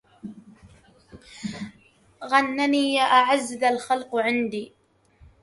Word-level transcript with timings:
غنني 2.23 2.93
يا 2.93 3.03
أعز 3.03 3.53
ذا 3.53 3.69
الخلق 3.69 4.15
عندي 4.15 4.73